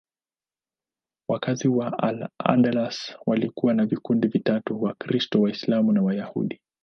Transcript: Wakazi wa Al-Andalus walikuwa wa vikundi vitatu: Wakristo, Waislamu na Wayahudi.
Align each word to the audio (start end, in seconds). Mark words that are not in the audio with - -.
Wakazi 1.29 1.67
wa 1.67 1.99
Al-Andalus 1.99 3.15
walikuwa 3.25 3.73
wa 3.75 3.85
vikundi 3.85 4.27
vitatu: 4.27 4.81
Wakristo, 4.83 5.41
Waislamu 5.41 5.91
na 5.91 6.01
Wayahudi. 6.01 6.61